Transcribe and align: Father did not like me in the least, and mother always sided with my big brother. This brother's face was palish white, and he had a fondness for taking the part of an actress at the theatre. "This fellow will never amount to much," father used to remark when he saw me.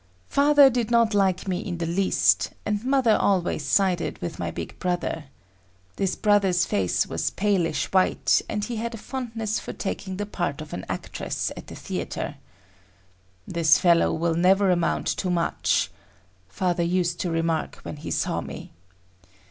Father 0.29 0.71
did 0.71 0.89
not 0.89 1.13
like 1.13 1.47
me 1.47 1.59
in 1.59 1.77
the 1.77 1.85
least, 1.85 2.49
and 2.65 2.83
mother 2.83 3.15
always 3.17 3.63
sided 3.63 4.17
with 4.19 4.39
my 4.39 4.49
big 4.49 4.79
brother. 4.79 5.25
This 5.97 6.15
brother's 6.15 6.65
face 6.65 7.05
was 7.05 7.29
palish 7.29 7.85
white, 7.93 8.41
and 8.49 8.65
he 8.65 8.77
had 8.77 8.95
a 8.95 8.97
fondness 8.97 9.59
for 9.59 9.73
taking 9.73 10.17
the 10.17 10.25
part 10.25 10.59
of 10.59 10.73
an 10.73 10.85
actress 10.89 11.51
at 11.55 11.67
the 11.67 11.75
theatre. 11.75 12.37
"This 13.47 13.77
fellow 13.77 14.11
will 14.11 14.33
never 14.33 14.71
amount 14.71 15.05
to 15.17 15.29
much," 15.29 15.91
father 16.49 16.81
used 16.81 17.19
to 17.19 17.29
remark 17.29 17.75
when 17.83 17.97
he 17.97 18.09
saw 18.09 18.41
me. 18.41 18.71